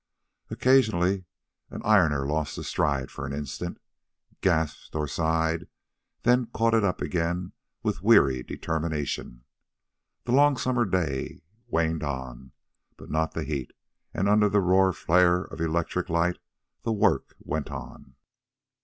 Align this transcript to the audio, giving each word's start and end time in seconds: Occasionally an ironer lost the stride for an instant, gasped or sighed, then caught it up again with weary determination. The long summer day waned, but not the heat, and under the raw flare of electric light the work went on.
Occasionally 0.49 1.25
an 1.69 1.83
ironer 1.85 2.25
lost 2.25 2.55
the 2.55 2.63
stride 2.63 3.11
for 3.11 3.27
an 3.27 3.33
instant, 3.33 3.79
gasped 4.41 4.95
or 4.95 5.07
sighed, 5.07 5.67
then 6.23 6.47
caught 6.47 6.73
it 6.73 6.83
up 6.83 7.01
again 7.03 7.51
with 7.83 8.01
weary 8.01 8.41
determination. 8.41 9.43
The 10.23 10.31
long 10.31 10.57
summer 10.57 10.85
day 10.85 11.43
waned, 11.67 12.01
but 12.97 13.11
not 13.11 13.33
the 13.35 13.43
heat, 13.43 13.73
and 14.11 14.27
under 14.27 14.49
the 14.49 14.59
raw 14.59 14.91
flare 14.91 15.43
of 15.43 15.61
electric 15.61 16.09
light 16.09 16.39
the 16.81 16.91
work 16.93 17.35
went 17.45 17.69
on. 17.69 18.15